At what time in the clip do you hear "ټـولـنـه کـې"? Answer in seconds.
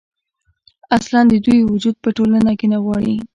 2.17-2.67